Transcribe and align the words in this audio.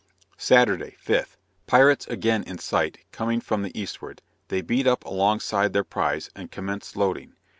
Saturday, 0.39 0.97
5th. 1.05 1.37
Pirates 1.67 2.07
again 2.07 2.41
in 2.45 2.57
sight, 2.57 3.05
coming 3.11 3.39
from 3.39 3.61
the 3.61 3.79
eastward; 3.79 4.23
they 4.47 4.59
beat 4.61 4.87
up 4.87 5.05
along 5.05 5.39
side 5.41 5.73
their 5.73 5.83
prize, 5.83 6.31
and 6.35 6.49
commenced 6.49 6.95
loading. 6.95 7.33